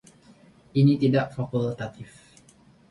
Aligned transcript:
Ini 0.79 0.93
tidak 1.03 1.25
fakultatif. 1.35 2.09